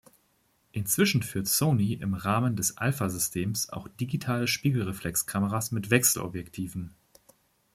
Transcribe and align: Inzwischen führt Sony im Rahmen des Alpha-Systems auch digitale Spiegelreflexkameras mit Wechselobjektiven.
Inzwischen 0.71 1.21
führt 1.21 1.47
Sony 1.47 1.93
im 1.93 2.15
Rahmen 2.15 2.55
des 2.55 2.75
Alpha-Systems 2.75 3.69
auch 3.69 3.87
digitale 3.87 4.47
Spiegelreflexkameras 4.47 5.69
mit 5.71 5.91
Wechselobjektiven. 5.91 6.95